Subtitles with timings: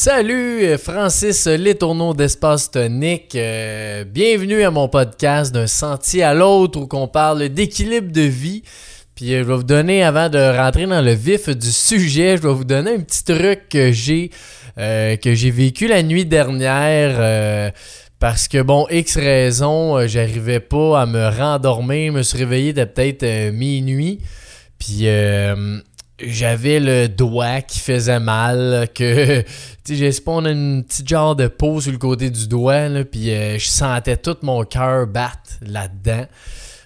[0.00, 3.34] Salut, Francis Letourneau d'Espace Tonique.
[3.34, 8.62] Euh, bienvenue à mon podcast d'un sentier à l'autre où on parle d'équilibre de vie.
[9.16, 12.42] Puis euh, je vais vous donner, avant de rentrer dans le vif du sujet, je
[12.42, 14.30] vais vous donner un petit truc que j'ai
[14.78, 17.72] euh, que j'ai vécu la nuit dernière.
[18.20, 23.50] parce que bon, X raison, j'arrivais pas à me rendormir, me suis réveillé de peut-être
[23.50, 24.20] minuit.
[24.78, 25.08] Puis
[26.20, 29.46] j'avais le doigt qui faisait mal, que tu
[29.84, 33.58] sais, j'ai spawn une petite genre de peau sur le côté du doigt, puis euh,
[33.58, 36.26] je sentais tout mon cœur battre là-dedans.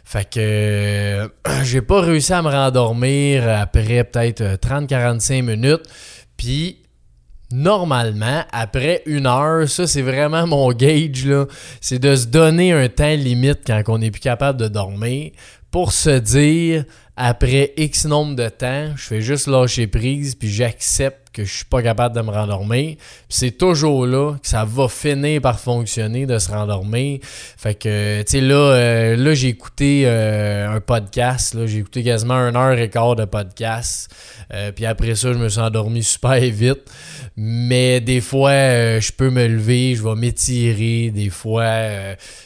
[0.05, 1.30] Fait que
[1.64, 5.83] j'ai pas réussi à me rendormir après peut-être 30-45 euh, minutes.
[6.36, 6.78] Puis
[7.50, 11.46] normalement, après une heure, ça c'est vraiment mon gauge, là,
[11.80, 15.33] c'est de se donner un temps limite quand on n'est plus capable de dormir
[15.73, 16.84] pour se dire
[17.17, 21.64] après X nombre de temps, je fais juste lâcher prise, puis j'accepte que je suis
[21.64, 22.97] pas capable de me rendormir.
[23.28, 27.20] c'est toujours là que ça va finir par fonctionner de se rendormir.
[27.22, 31.56] Fait que, tu sais, là, euh, là j'ai écouté euh, un podcast.
[31.66, 34.11] J'ai écouté quasiment un heure et quart de podcast.
[34.52, 36.91] Euh, puis après ça, je me suis endormi super vite.
[37.36, 38.52] Mais des fois,
[39.00, 41.11] je peux me lever, je vais m'étirer.
[41.11, 41.64] Des fois,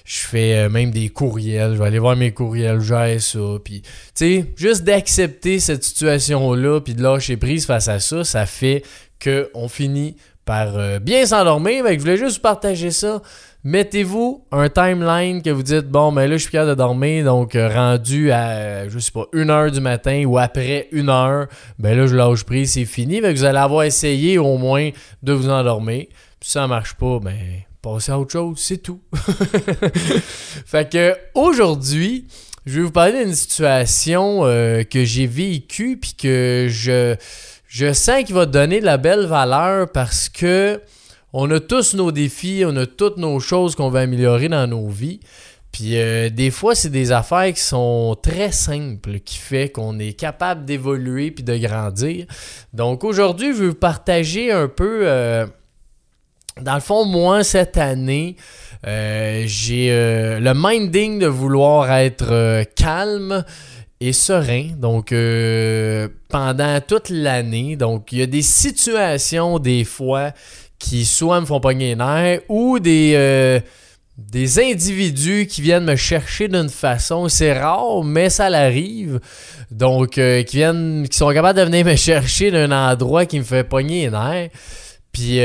[0.05, 1.75] je fais même des courriels.
[1.75, 3.39] Je vais aller voir mes courriels, j'ai ça.
[3.65, 8.47] Puis, tu sais, juste d'accepter cette situation-là, puis de lâcher prise face à ça, ça
[8.47, 8.76] fait
[9.23, 11.85] qu'on finit par euh, bien s'endormir.
[11.87, 13.21] je voulais juste vous partager ça.
[13.65, 17.57] Mettez-vous un timeline que vous dites bon, ben là, je suis capable de dormir, donc
[17.57, 21.49] euh, rendu à, je sais pas, 1h du matin ou après 1h,
[21.81, 23.21] ben là, je lâche prise, c'est fini.
[23.21, 24.91] vous allez avoir essayé au moins
[25.25, 26.05] de vous endormir.
[26.39, 27.37] Puis si ça marche pas, ben,
[27.83, 29.01] passez à autre chose, c'est tout.
[30.65, 32.29] fait que aujourd'hui,
[32.67, 37.17] je vais vous parler d'une situation euh, que j'ai vécue puis que je
[37.67, 40.81] je sens qu'il va donner de la belle valeur parce que
[41.33, 44.89] on a tous nos défis, on a toutes nos choses qu'on veut améliorer dans nos
[44.89, 45.21] vies.
[45.77, 50.15] Puis euh, des fois, c'est des affaires qui sont très simples, qui fait qu'on est
[50.15, 52.25] capable d'évoluer puis de grandir.
[52.73, 55.01] Donc aujourd'hui, je vous partager un peu.
[55.03, 55.47] Euh,
[56.63, 58.37] dans le fond, moi, cette année,
[58.87, 63.45] euh, j'ai le minding de vouloir être calme
[64.01, 64.71] et serein.
[64.77, 67.77] Donc, euh, pendant toute l'année.
[67.77, 70.33] Donc, il y a des situations, des fois,
[70.79, 73.61] qui soit me font pogner les nerfs ou des, euh,
[74.19, 77.29] des individus qui viennent me chercher d'une façon.
[77.29, 79.21] C'est rare, mais ça l'arrive.
[79.71, 83.45] Donc, euh, qui viennent, qui sont capables de venir me chercher d'un endroit qui me
[83.45, 84.51] fait pogner les nerfs.
[85.13, 85.39] Puis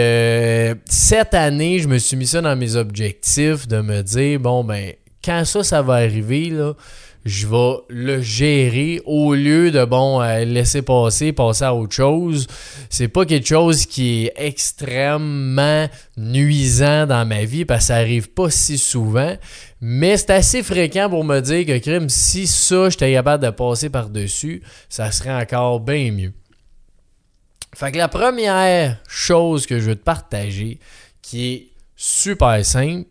[0.86, 4.92] cette année, je me suis mis ça dans mes objectifs de me dire bon ben
[5.24, 6.74] quand ça ça va arriver là,
[7.24, 12.48] je vais le gérer au lieu de bon euh, laisser passer, passer à autre chose.
[12.90, 15.88] C'est pas quelque chose qui est extrêmement
[16.18, 19.36] nuisant dans ma vie parce que ça arrive pas si souvent.
[19.82, 23.90] Mais c'est assez fréquent pour me dire que crime, si ça, j'étais capable de passer
[23.90, 26.34] par-dessus, ça serait encore bien mieux.
[27.74, 30.80] Fait que la première chose que je veux te partager,
[31.22, 33.08] qui est super simple,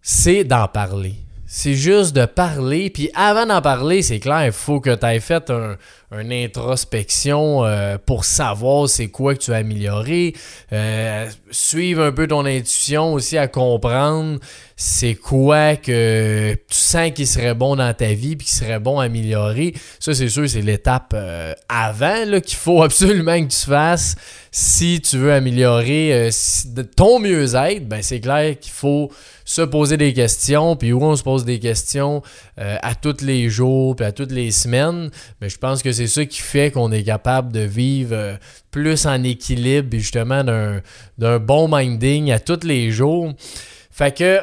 [0.00, 1.14] c'est d'en parler.
[1.50, 2.90] C'est juste de parler.
[2.90, 5.76] Puis avant d'en parler, c'est clair, il faut que tu aies fait un,
[6.12, 10.34] une introspection euh, pour savoir c'est quoi que tu as amélioré.
[10.72, 14.38] Euh, suivre un peu ton intuition aussi à comprendre
[14.76, 19.00] c'est quoi que tu sens qui serait bon dans ta vie puis qui serait bon
[19.00, 19.74] à améliorer.
[19.98, 24.14] Ça, c'est sûr, c'est l'étape euh, avant qu'il faut absolument que tu fasses
[24.50, 26.30] si tu veux améliorer
[26.96, 27.86] ton mieux-être.
[27.86, 29.10] Ben, c'est clair qu'il faut
[29.44, 32.22] se poser des questions, puis où on se pose des questions
[32.56, 35.10] à tous les jours, puis à toutes les semaines.
[35.40, 38.36] Mais je pense que c'est ça qui fait qu'on est capable de vivre euh,
[38.70, 43.32] plus en équilibre, et justement d'un bon minding à tous les jours.
[43.90, 44.38] Fait que,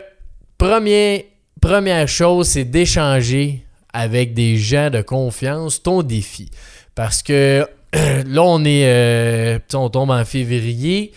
[0.57, 3.63] première chose, c'est d'échanger
[3.93, 6.51] avec des gens de confiance ton défi.
[6.93, 8.85] Parce que là, on est.
[8.85, 11.13] Euh, on tombe en février.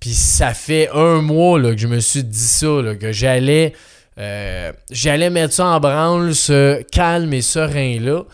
[0.00, 3.74] Puis ça fait un mois là, que je me suis dit ça, que j'allais,
[4.18, 8.24] euh, j'allais mettre ça en branle, ce calme et serein-là.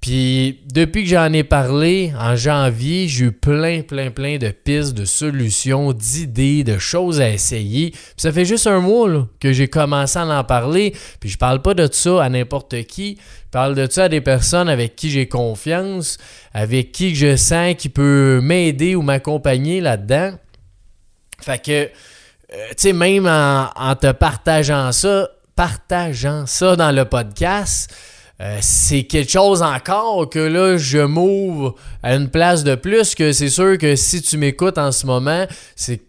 [0.00, 4.94] Puis depuis que j'en ai parlé en janvier, j'ai eu plein, plein, plein de pistes,
[4.94, 7.90] de solutions, d'idées, de choses à essayer.
[7.90, 10.94] Puis ça fait juste un mois que j'ai commencé à en parler.
[11.20, 13.18] Puis je parle pas de ça à n'importe qui.
[13.44, 16.16] Je parle de ça à des personnes avec qui j'ai confiance,
[16.54, 20.32] avec qui je sens qui peut m'aider ou m'accompagner là-dedans.
[21.42, 21.88] Fait que, euh,
[22.70, 27.94] tu sais, même en, te partageant ça, partageant ça dans le podcast,
[28.40, 33.32] euh, c'est quelque chose encore que là, je m'ouvre à une place de plus que
[33.32, 35.46] c'est sûr que si tu m'écoutes en ce moment,
[35.76, 36.00] c'est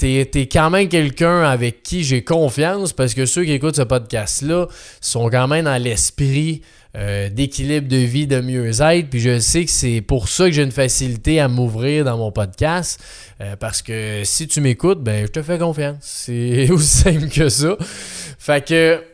[0.00, 3.82] t'es es quand même quelqu'un avec qui j'ai confiance parce que ceux qui écoutent ce
[3.82, 4.66] podcast-là
[5.00, 6.62] sont quand même dans l'esprit
[6.96, 9.10] euh, d'équilibre de vie, de mieux-être.
[9.10, 12.32] Puis je sais que c'est pour ça que j'ai une facilité à m'ouvrir dans mon
[12.32, 13.00] podcast.
[13.40, 15.98] Euh, parce que si tu m'écoutes, ben je te fais confiance.
[16.00, 17.76] C'est aussi simple que ça.
[18.38, 19.09] Fait que.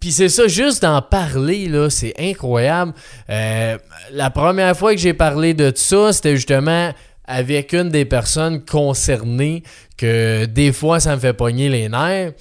[0.00, 2.94] Puis c'est ça, juste d'en parler, là, c'est incroyable.
[3.28, 3.76] Euh,
[4.12, 6.92] la première fois que j'ai parlé de ça, c'était justement
[7.26, 9.62] avec une des personnes concernées
[9.96, 12.32] que des fois ça me fait pogner les nerfs.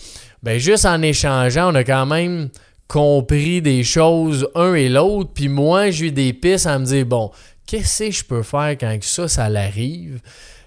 [0.41, 2.49] Ben juste en échangeant, on a quand même
[2.87, 5.31] compris des choses un et l'autre.
[5.33, 7.29] Puis moi, j'ai eu des pistes à me dire bon,
[7.67, 10.21] qu'est-ce que je peux faire quand ça, ça l'arrive?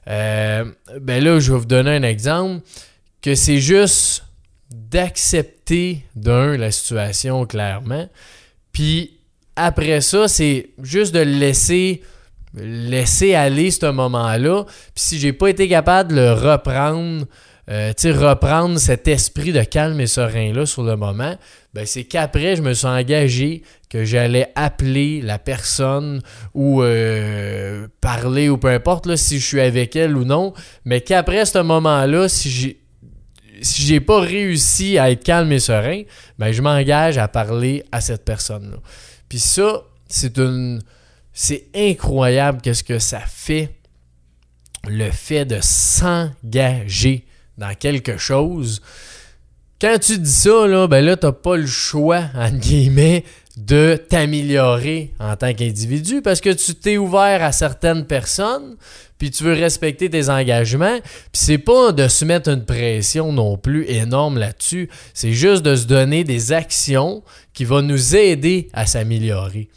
[0.08, 0.64] Euh,
[1.00, 2.60] ben là, je vais vous donner un exemple
[3.22, 4.24] que c'est juste
[4.74, 8.08] d'accepter d'un la situation clairement.
[8.72, 9.18] Puis
[9.56, 12.02] après ça, c'est juste de laisser
[12.54, 14.64] laisser aller ce moment-là.
[14.64, 17.24] Puis si j'ai pas été capable de le reprendre,
[17.70, 21.36] euh, reprendre cet esprit de calme et serein-là sur le moment,
[21.74, 26.20] ben c'est qu'après, je me suis engagé que j'allais appeler la personne
[26.54, 30.52] ou euh, parler ou peu importe là, si je suis avec elle ou non,
[30.84, 32.81] mais qu'après ce moment-là, si j'ai
[33.62, 36.02] si j'ai pas réussi à être calme et serein,
[36.38, 38.78] ben je m'engage à parler à cette personne-là.
[39.28, 40.82] Puis ça, c'est une
[41.32, 43.74] c'est incroyable qu'est-ce que ça fait
[44.86, 47.24] le fait de s'engager
[47.56, 48.82] dans quelque chose.
[49.80, 53.24] Quand tu dis ça, là, ben là, t'as pas le choix, entre guillemets,
[53.56, 58.76] de t'améliorer en tant qu'individu parce que tu t'es ouvert à certaines personnes,
[59.22, 63.56] puis tu veux respecter tes engagements, puis c'est pas de se mettre une pression non
[63.56, 67.22] plus énorme là-dessus, c'est juste de se donner des actions
[67.52, 69.68] qui vont nous aider à s'améliorer.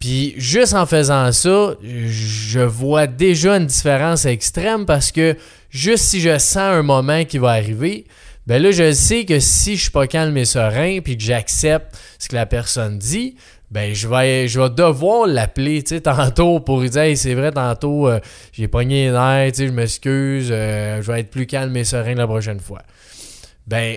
[0.00, 5.36] Puis juste en faisant ça, je vois déjà une différence extrême parce que
[5.70, 8.06] juste si je sens un moment qui va arriver,
[8.48, 11.96] ben là je sais que si je suis pas calme et serein puis que j'accepte
[12.18, 13.36] ce que la personne dit,
[13.72, 17.50] ben je vais je vais devoir l'appeler tu sais tantôt pour lui dire c'est vrai
[17.50, 18.20] tantôt euh,
[18.52, 21.84] j'ai pogné les nerfs, tu sais je m'excuse, euh, je vais être plus calme et
[21.84, 22.82] serein la prochaine fois.
[23.66, 23.96] Ben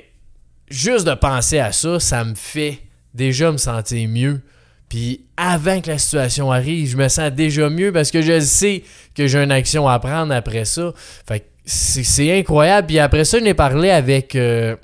[0.70, 2.80] juste de penser à ça, ça me fait
[3.14, 4.42] déjà me sentir mieux
[4.88, 8.84] puis avant que la situation arrive, je me sens déjà mieux parce que je sais
[9.14, 10.94] que j'ai une action à prendre après ça.
[11.28, 12.88] Fait c'est incroyable.
[12.88, 14.76] Puis après ça, je n'ai parlé avec euh,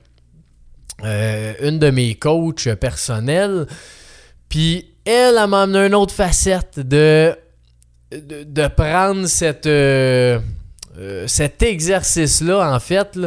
[1.03, 3.67] une de mes coachs personnels.
[4.51, 7.33] Puis elle, elle m'a amené une autre facette de,
[8.11, 9.65] de, prendre cette.
[9.65, 10.39] Euh,
[10.99, 13.17] euh, cet exercice-là, en fait,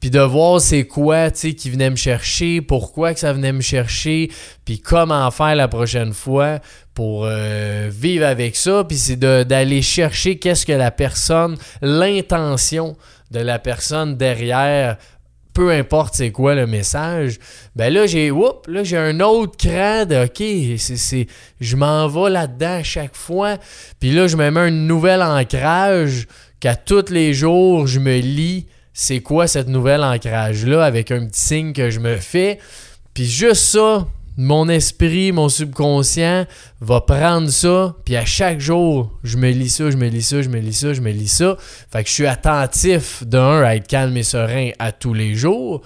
[0.00, 4.30] puis de voir c'est quoi qui venait me chercher, pourquoi que ça venait me chercher,
[4.64, 6.60] puis comment faire la prochaine fois
[6.94, 12.96] pour euh, vivre avec ça, puis c'est d'aller chercher qu'est-ce que la personne, l'intention
[13.30, 14.96] de la personne derrière
[15.52, 17.38] peu importe c'est quoi le message,
[17.76, 21.26] ben là j'ai là j'ai un autre cran de OK, c'est
[21.60, 23.56] je m'en vais là-dedans à chaque fois.
[23.98, 26.26] Puis là je me mets un nouvel ancrage
[26.60, 31.40] qu'à tous les jours, je me lis c'est quoi cette nouvel ancrage-là avec un petit
[31.40, 32.58] signe que je me fais.
[33.14, 34.06] Puis juste ça,
[34.40, 36.46] mon esprit, mon subconscient
[36.80, 40.40] va prendre ça, puis à chaque jour, je me lis ça, je me lis ça,
[40.40, 41.58] je me lis ça, je me lis ça.
[41.92, 45.82] Fait que je suis attentif, d'un, à être calme et serein à tous les jours.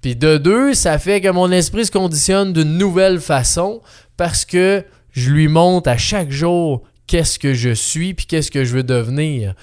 [0.00, 3.82] Puis de deux, ça fait que mon esprit se conditionne d'une nouvelle façon
[4.16, 8.64] parce que je lui montre à chaque jour qu'est-ce que je suis, puis qu'est-ce que
[8.64, 9.54] je veux devenir.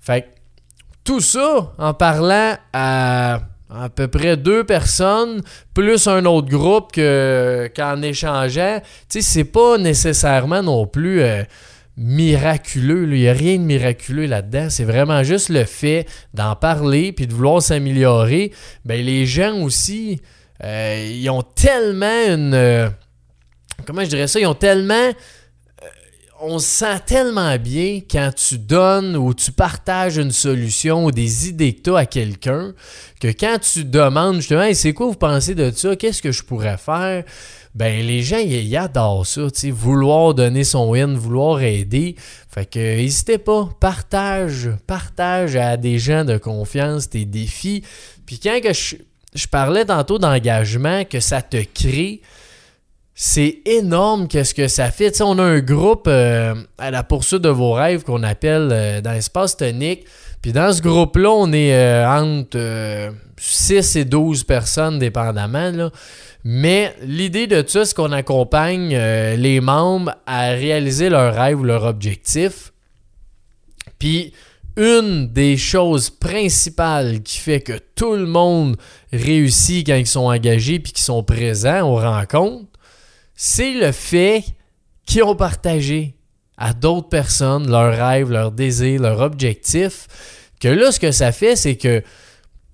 [0.00, 0.26] Fait que
[1.04, 3.40] tout ça en parlant à
[3.72, 5.42] à peu près deux personnes,
[5.74, 8.80] plus un autre groupe qu'en échangeant.
[9.08, 11.42] Tu sais, c'est pas nécessairement non plus euh,
[11.96, 13.04] miraculeux.
[13.04, 14.68] Il n'y a rien de miraculeux là-dedans.
[14.70, 18.52] C'est vraiment juste le fait d'en parler puis de vouloir s'améliorer.
[18.84, 20.20] Ben, les gens aussi,
[20.64, 22.54] euh, ils ont tellement une.
[22.54, 22.88] Euh,
[23.86, 24.40] comment je dirais ça?
[24.40, 25.10] Ils ont tellement
[26.42, 31.48] on se sent tellement bien quand tu donnes ou tu partages une solution ou des
[31.48, 32.72] idées que tu as à quelqu'un
[33.20, 36.78] que quand tu demandes justement c'est quoi vous pensez de ça, qu'est-ce que je pourrais
[36.78, 37.24] faire,
[37.74, 42.16] ben les gens ils, adorent ça, vouloir donner son win, vouloir aider.
[42.48, 47.84] Fait que n'hésitez pas, partage, partage à des gens de confiance tes défis.
[48.24, 48.58] Puis quand
[49.34, 52.22] je parlais tantôt d'engagement que ça te crée,
[53.22, 55.20] c'est énorme qu'est-ce que ça fait.
[55.20, 59.12] on a un groupe euh, à la poursuite de vos rêves qu'on appelle euh, dans
[59.12, 60.06] l'espace tonique.
[60.40, 65.90] Puis dans ce groupe-là, on est euh, entre 6 et 12 personnes dépendamment.
[66.44, 71.84] Mais l'idée de ça, c'est qu'on accompagne les membres à réaliser leur rêve ou leur
[71.84, 72.72] objectif.
[73.98, 74.32] Puis
[74.78, 78.78] une des choses principales qui fait que tout le monde
[79.12, 82.69] réussit quand ils sont engagés puis qu'ils sont présents aux rencontres,
[83.42, 84.44] c'est le fait
[85.06, 86.14] qu'ils ont partagé
[86.58, 90.08] à d'autres personnes leurs rêves, leurs désirs, leurs objectifs.
[90.60, 92.02] Que là, ce que ça fait, c'est que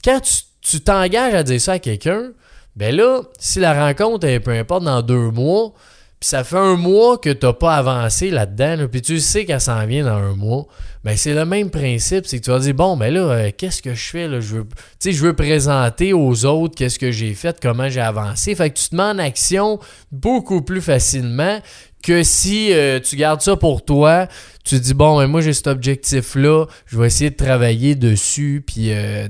[0.03, 0.21] quand
[0.61, 2.33] tu t'engages à dire ça à quelqu'un,
[2.75, 5.73] ben là, si la rencontre est peu importe dans deux mois,
[6.19, 9.61] puis ça fait un mois que tu n'as pas avancé là-dedans, puis tu sais qu'elle
[9.61, 10.67] s'en vient dans un mois,
[11.05, 13.83] ben c'est le même principe, c'est que tu vas dire bon, ben là, euh, qu'est-ce
[13.83, 18.01] que je fais là, je veux, présenter aux autres qu'est-ce que j'ai fait, comment j'ai
[18.01, 19.79] avancé, fait que tu te mets en action
[20.11, 21.61] beaucoup plus facilement
[22.03, 24.27] que si euh, tu gardes ça pour toi,
[24.65, 28.93] tu dis bon, ben moi j'ai cet objectif-là, je vais essayer de travailler dessus, puis
[28.93, 29.29] euh.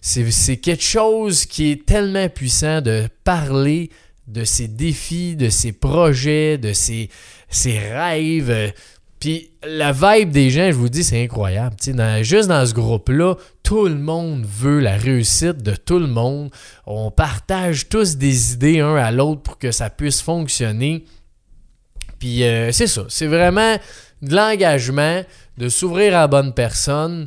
[0.00, 3.90] C'est quelque chose qui est tellement puissant de parler
[4.30, 7.10] de ses défis, de ses projets, de ses,
[7.64, 8.72] rêves.
[9.18, 11.76] Puis la vibe des gens, je vous dis, c'est incroyable.
[12.22, 16.50] juste dans ce groupe-là, tout le monde veut la réussite de tout le monde.
[16.86, 21.04] On partage tous des idées un à l'autre pour que ça puisse fonctionner.
[22.18, 23.76] Puis euh, c'est ça, c'est vraiment
[24.22, 25.22] de l'engagement,
[25.58, 27.26] de s'ouvrir à la bonne personne,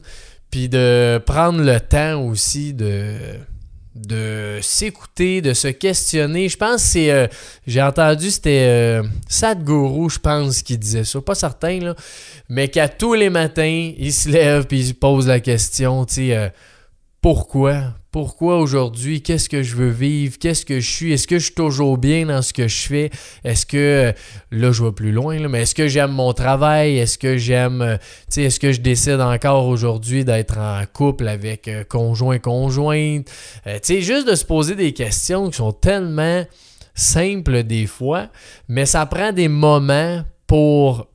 [0.52, 3.16] puis de prendre le temps aussi de
[3.96, 6.50] de s'écouter, de se questionner.
[6.50, 7.12] Je pense que c'est.
[7.12, 7.28] Euh,
[7.68, 11.22] j'ai entendu, c'était euh, Sadhguru, je pense, qui disait ça.
[11.22, 11.96] Pas certain, là.
[12.50, 16.14] Mais qu'à tous les matins, il se lève puis il se pose la question, tu
[16.14, 16.50] sais, euh,
[17.24, 17.94] pourquoi?
[18.12, 19.22] Pourquoi aujourd'hui?
[19.22, 20.38] Qu'est-ce que je veux vivre?
[20.38, 21.14] Qu'est-ce que je suis?
[21.14, 23.12] Est-ce que je suis toujours bien dans ce que je fais?
[23.46, 24.14] Est-ce que,
[24.52, 26.98] là, je vais plus loin, mais est-ce que j'aime mon travail?
[26.98, 31.30] Est-ce que j'aime, euh, tu sais, est-ce que je décide encore aujourd'hui d'être en couple
[31.30, 33.32] avec euh, conjoint, conjointe?
[33.68, 36.44] Euh, tu sais, juste de se poser des questions qui sont tellement
[36.94, 38.28] simples des fois,
[38.68, 41.08] mais ça prend des moments pour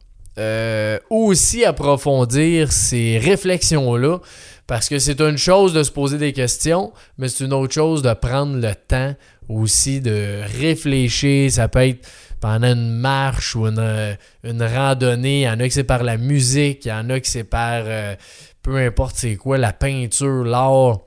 [1.11, 4.21] aussi approfondir ces réflexions-là
[4.69, 8.03] parce que c'est une chose de se poser des questions, mais c'est une autre chose
[8.03, 9.15] de prendre le temps
[9.49, 11.51] aussi de réfléchir.
[11.51, 12.07] Ça peut être
[12.39, 15.41] pendant une marche ou une, randonnée.
[15.41, 17.45] Il y en a qui c'est par la musique, il y en a qui c'est
[17.45, 18.15] par euh,
[18.63, 20.99] peu importe c'est quoi, la peinture, l'art.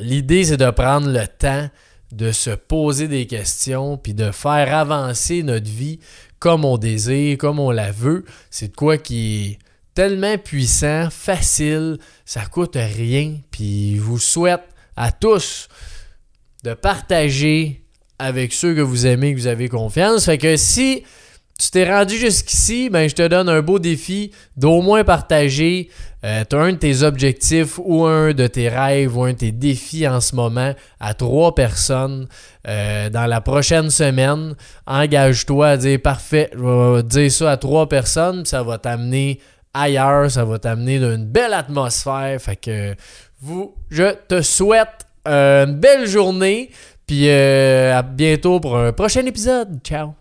[0.00, 1.70] L'idée, c'est de prendre le temps
[2.10, 6.00] de se poser des questions puis de faire avancer notre vie
[6.40, 8.24] comme on désire, comme on la veut.
[8.50, 9.58] C'est de quoi qui
[9.98, 13.34] tellement puissant, facile, ça coûte rien.
[13.50, 14.62] Puis je vous souhaite
[14.94, 15.66] à tous
[16.62, 17.82] de partager
[18.16, 20.26] avec ceux que vous aimez, que vous avez confiance.
[20.26, 21.02] Fait que si
[21.58, 25.90] tu t'es rendu jusqu'ici, ben je te donne un beau défi d'au moins partager
[26.24, 30.06] euh, un de tes objectifs ou un de tes rêves ou un de tes défis
[30.06, 32.28] en ce moment à trois personnes
[32.68, 34.54] euh, dans la prochaine semaine.
[34.86, 39.40] Engage-toi à dire parfait, je vais dire ça à trois personnes, ça va t'amener
[39.74, 40.30] ailleurs.
[40.30, 42.40] Ça va t'amener d'une belle atmosphère.
[42.40, 42.94] Fait que
[43.40, 46.70] vous, je te souhaite une belle journée.
[47.06, 49.80] Puis euh, à bientôt pour un prochain épisode.
[49.82, 50.14] Ciao!